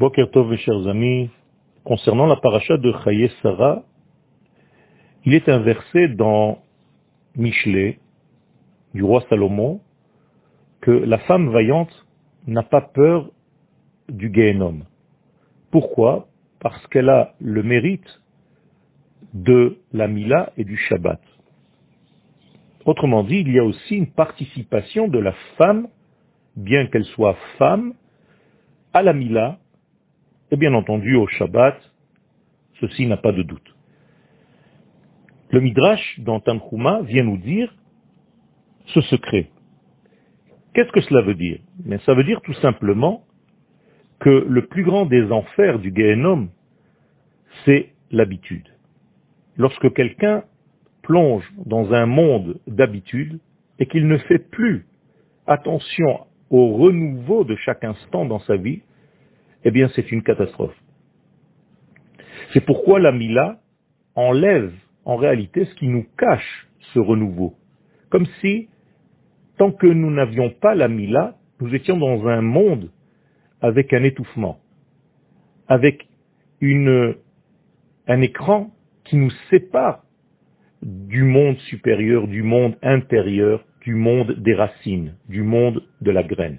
Boker 0.00 0.30
Tov, 0.30 0.56
chers 0.56 0.88
amis, 0.88 1.28
concernant 1.84 2.24
la 2.24 2.36
paracha 2.36 2.78
de 2.78 2.90
Chaye 3.04 3.30
Sarah, 3.42 3.82
il 5.26 5.34
est 5.34 5.46
un 5.46 5.58
verset 5.58 6.08
dans 6.08 6.62
Michelet, 7.36 7.98
du 8.94 9.04
roi 9.04 9.22
Salomon, 9.28 9.82
que 10.80 10.90
la 10.90 11.18
femme 11.18 11.50
vaillante 11.50 11.92
n'a 12.46 12.62
pas 12.62 12.80
peur 12.80 13.30
du 14.08 14.32
Gehenom. 14.34 14.86
Pourquoi? 15.70 16.28
Parce 16.60 16.86
qu'elle 16.86 17.10
a 17.10 17.34
le 17.38 17.62
mérite 17.62 18.22
de 19.34 19.80
la 19.92 20.08
Mila 20.08 20.50
et 20.56 20.64
du 20.64 20.78
Shabbat. 20.78 21.20
Autrement 22.86 23.22
dit, 23.22 23.40
il 23.40 23.52
y 23.52 23.58
a 23.58 23.64
aussi 23.64 23.96
une 23.96 24.10
participation 24.10 25.08
de 25.08 25.18
la 25.18 25.34
femme, 25.58 25.88
bien 26.56 26.86
qu'elle 26.86 27.04
soit 27.04 27.36
femme, 27.58 27.92
à 28.94 29.02
la 29.02 29.12
Mila, 29.12 29.58
et 30.50 30.56
bien 30.56 30.74
entendu 30.74 31.16
au 31.16 31.26
Shabbat, 31.26 31.78
ceci 32.80 33.06
n'a 33.06 33.16
pas 33.16 33.32
de 33.32 33.42
doute. 33.42 33.76
Le 35.50 35.60
Midrash 35.60 36.20
dans 36.20 36.40
Tanchuma 36.40 37.02
vient 37.02 37.24
nous 37.24 37.38
dire 37.38 37.74
ce 38.86 39.00
secret. 39.02 39.50
Qu'est-ce 40.74 40.92
que 40.92 41.00
cela 41.00 41.22
veut 41.22 41.34
dire? 41.34 41.58
Mais 41.84 41.98
Ça 42.06 42.14
veut 42.14 42.24
dire 42.24 42.40
tout 42.42 42.54
simplement 42.54 43.24
que 44.20 44.46
le 44.48 44.66
plus 44.66 44.84
grand 44.84 45.06
des 45.06 45.32
enfers 45.32 45.78
du 45.78 45.92
Gehenom, 45.94 46.48
c'est 47.64 47.90
l'habitude. 48.10 48.68
Lorsque 49.56 49.92
quelqu'un 49.94 50.44
plonge 51.02 51.44
dans 51.66 51.92
un 51.92 52.06
monde 52.06 52.60
d'habitude 52.66 53.40
et 53.78 53.86
qu'il 53.86 54.06
ne 54.06 54.18
fait 54.18 54.38
plus 54.38 54.86
attention 55.46 56.26
au 56.50 56.76
renouveau 56.76 57.44
de 57.44 57.56
chaque 57.56 57.82
instant 57.84 58.24
dans 58.24 58.40
sa 58.40 58.56
vie, 58.56 58.82
eh 59.64 59.70
bien 59.70 59.88
c'est 59.94 60.10
une 60.12 60.22
catastrophe. 60.22 60.76
C'est 62.52 62.64
pourquoi 62.64 62.98
la 63.00 63.12
Mila 63.12 63.60
enlève 64.14 64.72
en 65.04 65.16
réalité 65.16 65.64
ce 65.64 65.74
qui 65.74 65.88
nous 65.88 66.06
cache 66.16 66.68
ce 66.92 66.98
renouveau. 66.98 67.54
Comme 68.10 68.26
si, 68.40 68.68
tant 69.56 69.70
que 69.70 69.86
nous 69.86 70.10
n'avions 70.10 70.50
pas 70.50 70.74
la 70.74 70.88
Mila, 70.88 71.36
nous 71.60 71.74
étions 71.74 71.96
dans 71.96 72.26
un 72.26 72.40
monde 72.40 72.90
avec 73.60 73.92
un 73.92 74.02
étouffement, 74.02 74.58
avec 75.68 76.08
un 76.62 78.20
écran 78.22 78.70
qui 79.04 79.16
nous 79.16 79.30
sépare 79.50 80.04
du 80.82 81.22
monde 81.22 81.58
supérieur, 81.68 82.26
du 82.26 82.42
monde 82.42 82.76
intérieur, 82.82 83.64
du 83.82 83.94
monde 83.94 84.32
des 84.38 84.54
racines, 84.54 85.14
du 85.28 85.42
monde 85.42 85.82
de 86.00 86.10
la 86.10 86.22
graine. 86.22 86.58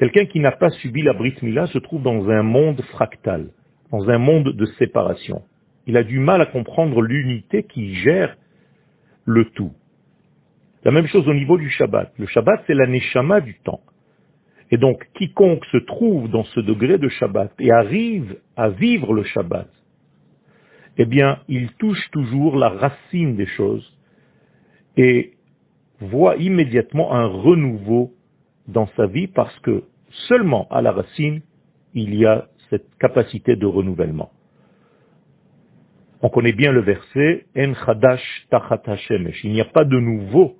Quelqu'un 0.00 0.24
qui 0.24 0.40
n'a 0.40 0.52
pas 0.52 0.70
subi 0.70 1.02
la 1.02 1.12
Brit 1.12 1.34
Mila 1.42 1.66
se 1.66 1.78
trouve 1.78 2.02
dans 2.02 2.30
un 2.30 2.42
monde 2.42 2.80
fractal, 2.92 3.50
dans 3.92 4.08
un 4.08 4.16
monde 4.16 4.48
de 4.56 4.64
séparation. 4.78 5.42
Il 5.86 5.98
a 5.98 6.02
du 6.02 6.18
mal 6.18 6.40
à 6.40 6.46
comprendre 6.46 7.02
l'unité 7.02 7.64
qui 7.64 7.96
gère 7.96 8.34
le 9.26 9.44
tout. 9.50 9.72
La 10.84 10.90
même 10.90 11.06
chose 11.06 11.28
au 11.28 11.34
niveau 11.34 11.58
du 11.58 11.68
Shabbat. 11.68 12.14
Le 12.16 12.24
Shabbat, 12.24 12.62
c'est 12.66 12.72
l'aneshama 12.72 13.42
du 13.42 13.58
temps. 13.62 13.82
Et 14.70 14.78
donc, 14.78 15.06
quiconque 15.18 15.66
se 15.66 15.76
trouve 15.76 16.30
dans 16.30 16.44
ce 16.44 16.60
degré 16.60 16.96
de 16.96 17.10
Shabbat 17.10 17.52
et 17.58 17.70
arrive 17.70 18.38
à 18.56 18.70
vivre 18.70 19.12
le 19.12 19.24
Shabbat, 19.24 19.68
eh 20.96 21.04
bien, 21.04 21.40
il 21.46 21.72
touche 21.74 22.10
toujours 22.10 22.56
la 22.56 22.70
racine 22.70 23.36
des 23.36 23.48
choses 23.48 23.86
et 24.96 25.32
voit 26.00 26.36
immédiatement 26.36 27.12
un 27.12 27.26
renouveau 27.26 28.14
dans 28.66 28.86
sa 28.96 29.06
vie 29.06 29.26
parce 29.26 29.58
que 29.60 29.84
seulement 30.28 30.66
à 30.70 30.82
la 30.82 30.92
racine, 30.92 31.42
il 31.94 32.14
y 32.14 32.26
a 32.26 32.48
cette 32.68 32.94
capacité 32.98 33.56
de 33.56 33.66
renouvellement. 33.66 34.30
On 36.22 36.28
connaît 36.28 36.52
bien 36.52 36.70
le 36.70 36.80
verset 36.80 37.46
En 37.56 37.74
chadash 37.74 38.46
Il 39.42 39.52
n'y 39.52 39.60
a 39.60 39.64
pas 39.64 39.84
de 39.84 39.98
nouveau 39.98 40.56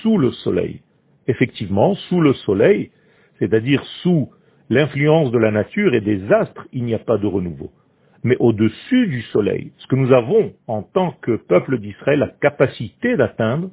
sous 0.00 0.16
le 0.16 0.30
soleil. 0.30 0.82
Effectivement, 1.26 1.94
sous 1.94 2.20
le 2.20 2.32
soleil, 2.34 2.90
c'est-à-dire 3.38 3.82
sous 4.02 4.30
l'influence 4.70 5.32
de 5.32 5.38
la 5.38 5.50
nature 5.50 5.94
et 5.94 6.00
des 6.00 6.32
astres, 6.32 6.66
il 6.72 6.84
n'y 6.84 6.94
a 6.94 6.98
pas 6.98 7.18
de 7.18 7.26
renouveau. 7.26 7.70
Mais 8.24 8.36
au-dessus 8.38 9.08
du 9.08 9.22
soleil, 9.22 9.72
ce 9.78 9.86
que 9.88 9.96
nous 9.96 10.12
avons 10.12 10.52
en 10.68 10.82
tant 10.82 11.12
que 11.20 11.36
peuple 11.36 11.78
d'Israël 11.78 12.20
la 12.20 12.28
capacité 12.28 13.16
d'atteindre, 13.16 13.70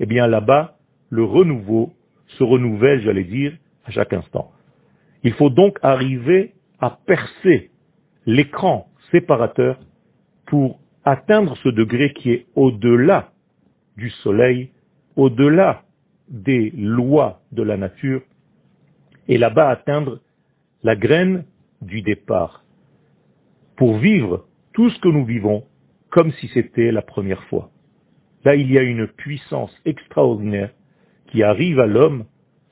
eh 0.00 0.06
bien 0.06 0.26
là-bas, 0.26 0.76
le 1.10 1.22
renouveau 1.22 1.92
se 2.26 2.42
renouvelle, 2.42 3.00
j'allais 3.02 3.24
dire, 3.24 3.52
à 3.84 3.90
chaque 3.90 4.12
instant. 4.12 4.52
Il 5.22 5.32
faut 5.34 5.50
donc 5.50 5.78
arriver 5.82 6.54
à 6.80 6.90
percer 6.90 7.70
l'écran 8.26 8.88
séparateur 9.10 9.78
pour 10.46 10.80
atteindre 11.04 11.56
ce 11.62 11.68
degré 11.68 12.12
qui 12.12 12.30
est 12.30 12.46
au-delà 12.54 13.32
du 13.96 14.10
soleil, 14.10 14.70
au-delà 15.16 15.82
des 16.28 16.70
lois 16.70 17.42
de 17.52 17.62
la 17.62 17.76
nature, 17.76 18.22
et 19.28 19.38
là-bas 19.38 19.68
atteindre 19.68 20.20
la 20.82 20.96
graine 20.96 21.44
du 21.80 22.02
départ, 22.02 22.64
pour 23.76 23.98
vivre 23.98 24.46
tout 24.72 24.90
ce 24.90 24.98
que 25.00 25.08
nous 25.08 25.24
vivons 25.24 25.64
comme 26.10 26.32
si 26.32 26.48
c'était 26.48 26.92
la 26.92 27.02
première 27.02 27.42
fois. 27.44 27.70
Là, 28.44 28.54
il 28.54 28.70
y 28.70 28.78
a 28.78 28.82
une 28.82 29.06
puissance 29.06 29.74
extraordinaire 29.84 30.70
qui 31.28 31.42
arrive 31.42 31.80
à 31.80 31.86
l'homme 31.86 32.24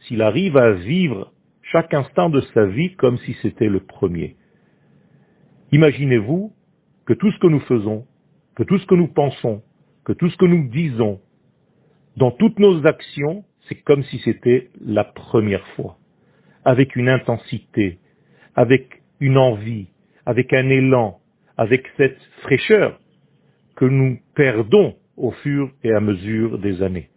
s'il 0.02 0.22
arrive 0.22 0.56
à 0.56 0.72
vivre 0.72 1.32
chaque 1.62 1.94
instant 1.94 2.28
de 2.28 2.40
sa 2.54 2.66
vie 2.66 2.94
comme 2.96 3.18
si 3.18 3.34
c'était 3.42 3.68
le 3.68 3.80
premier. 3.80 4.36
Imaginez-vous 5.72 6.52
que 7.06 7.14
tout 7.14 7.30
ce 7.32 7.38
que 7.38 7.46
nous 7.46 7.60
faisons, 7.60 8.06
que 8.56 8.62
tout 8.62 8.78
ce 8.78 8.86
que 8.86 8.94
nous 8.94 9.08
pensons, 9.08 9.62
que 10.04 10.12
tout 10.12 10.28
ce 10.28 10.36
que 10.36 10.44
nous 10.44 10.68
disons, 10.68 11.20
dans 12.16 12.30
toutes 12.30 12.58
nos 12.58 12.86
actions, 12.86 13.44
c'est 13.68 13.76
comme 13.76 14.02
si 14.04 14.18
c'était 14.18 14.70
la 14.84 15.04
première 15.04 15.66
fois, 15.68 15.98
avec 16.64 16.96
une 16.96 17.08
intensité, 17.08 17.98
avec 18.54 19.02
une 19.20 19.38
envie, 19.38 19.88
avec 20.26 20.52
un 20.52 20.68
élan, 20.68 21.20
avec 21.56 21.86
cette 21.96 22.20
fraîcheur 22.42 22.98
que 23.76 23.84
nous 23.84 24.18
perdons 24.34 24.96
au 25.16 25.30
fur 25.30 25.70
et 25.82 25.92
à 25.92 26.00
mesure 26.00 26.58
des 26.58 26.82
années. 26.82 27.08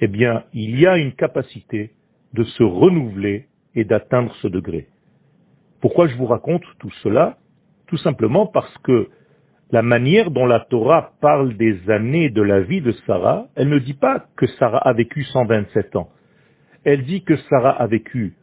Eh 0.00 0.08
bien, 0.08 0.44
il 0.52 0.80
y 0.80 0.86
a 0.86 0.96
une 0.96 1.12
capacité 1.12 1.92
de 2.32 2.44
se 2.44 2.62
renouveler 2.62 3.46
et 3.74 3.84
d'atteindre 3.84 4.34
ce 4.36 4.48
degré. 4.48 4.88
Pourquoi 5.80 6.06
je 6.08 6.16
vous 6.16 6.26
raconte 6.26 6.62
tout 6.78 6.90
cela? 7.02 7.38
Tout 7.86 7.98
simplement 7.98 8.46
parce 8.46 8.76
que 8.78 9.08
la 9.70 9.82
manière 9.82 10.30
dont 10.30 10.46
la 10.46 10.60
Torah 10.60 11.12
parle 11.20 11.56
des 11.56 11.90
années 11.90 12.30
de 12.30 12.42
la 12.42 12.60
vie 12.60 12.80
de 12.80 12.92
Sarah, 13.06 13.46
elle 13.54 13.68
ne 13.68 13.78
dit 13.78 13.94
pas 13.94 14.26
que 14.36 14.46
Sarah 14.46 14.78
a 14.78 14.92
vécu 14.92 15.22
127 15.24 15.96
ans. 15.96 16.10
Elle 16.84 17.04
dit 17.04 17.22
que 17.22 17.36
Sarah 17.48 17.80
a 17.80 17.86
vécu 17.86 18.34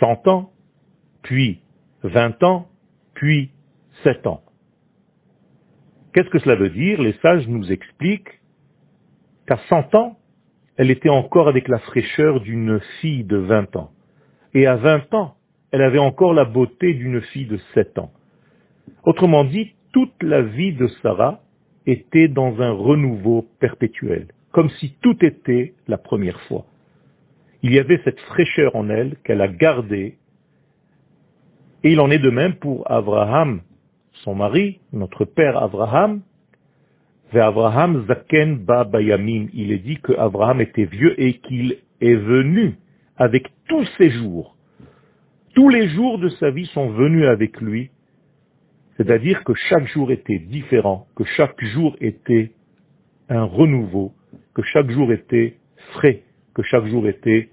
100 0.00 0.26
ans, 0.28 0.50
puis 1.22 1.60
20 2.02 2.42
ans, 2.42 2.68
puis 3.14 3.50
7 4.02 4.26
ans. 4.26 4.42
Qu'est-ce 6.12 6.30
que 6.30 6.38
cela 6.40 6.56
veut 6.56 6.70
dire? 6.70 7.00
Les 7.00 7.12
sages 7.22 7.46
nous 7.46 7.70
expliquent 7.70 8.40
qu'à 9.46 9.58
100 9.68 9.94
ans, 9.94 10.17
elle 10.78 10.92
était 10.92 11.08
encore 11.08 11.48
avec 11.48 11.66
la 11.66 11.80
fraîcheur 11.80 12.40
d'une 12.40 12.80
fille 13.00 13.24
de 13.24 13.36
20 13.36 13.74
ans. 13.76 13.90
Et 14.54 14.66
à 14.66 14.76
20 14.76 15.12
ans, 15.12 15.34
elle 15.72 15.82
avait 15.82 15.98
encore 15.98 16.32
la 16.32 16.44
beauté 16.44 16.94
d'une 16.94 17.20
fille 17.20 17.46
de 17.46 17.58
7 17.74 17.98
ans. 17.98 18.12
Autrement 19.02 19.44
dit, 19.44 19.74
toute 19.92 20.22
la 20.22 20.40
vie 20.40 20.72
de 20.72 20.86
Sarah 21.02 21.40
était 21.84 22.28
dans 22.28 22.62
un 22.62 22.70
renouveau 22.70 23.44
perpétuel, 23.58 24.28
comme 24.52 24.70
si 24.78 24.94
tout 25.02 25.16
était 25.24 25.74
la 25.88 25.98
première 25.98 26.40
fois. 26.42 26.64
Il 27.62 27.74
y 27.74 27.80
avait 27.80 28.00
cette 28.04 28.20
fraîcheur 28.20 28.76
en 28.76 28.88
elle 28.88 29.16
qu'elle 29.24 29.40
a 29.40 29.48
gardée, 29.48 30.16
et 31.82 31.92
il 31.92 31.98
en 31.98 32.10
est 32.10 32.20
de 32.20 32.30
même 32.30 32.54
pour 32.54 32.88
Abraham, 32.90 33.62
son 34.24 34.36
mari, 34.36 34.78
notre 34.92 35.24
père 35.24 35.60
Abraham, 35.60 36.22
Abraham 37.32 38.06
Zaken 38.06 38.64
Ba 38.64 38.84
Bayamim, 38.84 39.48
il 39.52 39.72
est 39.72 39.78
dit 39.78 39.98
que 39.98 40.12
Abraham 40.14 40.60
était 40.60 40.86
vieux 40.86 41.20
et 41.20 41.34
qu'il 41.34 41.76
est 42.00 42.14
venu 42.14 42.74
avec 43.16 43.48
tous 43.68 43.84
ses 43.98 44.10
jours. 44.10 44.56
Tous 45.54 45.68
les 45.68 45.88
jours 45.88 46.18
de 46.18 46.28
sa 46.30 46.50
vie 46.50 46.66
sont 46.66 46.90
venus 46.90 47.26
avec 47.26 47.60
lui, 47.60 47.90
c'est-à-dire 48.96 49.44
que 49.44 49.52
chaque 49.54 49.86
jour 49.88 50.10
était 50.10 50.38
différent, 50.38 51.06
que 51.16 51.24
chaque 51.24 51.62
jour 51.62 51.96
était 52.00 52.52
un 53.28 53.44
renouveau, 53.44 54.12
que 54.54 54.62
chaque 54.62 54.90
jour 54.90 55.12
était 55.12 55.56
frais, 55.92 56.22
que 56.54 56.62
chaque 56.62 56.86
jour 56.86 57.06
était 57.06 57.50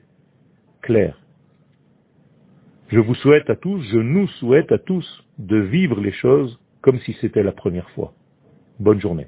clair. 0.82 1.20
Je 2.90 3.00
vous 3.00 3.16
souhaite 3.16 3.50
à 3.50 3.56
tous, 3.56 3.82
je 3.92 3.98
nous 3.98 4.28
souhaite 4.40 4.72
à 4.72 4.78
tous 4.78 5.26
de 5.38 5.58
vivre 5.58 6.00
les 6.00 6.12
choses 6.14 6.60
comme 6.82 7.00
si 7.00 7.14
c'était 7.20 7.44
la 7.44 7.52
première 7.52 7.90
fois. 7.92 8.14
Bonne 8.80 9.02
journée. 9.02 9.28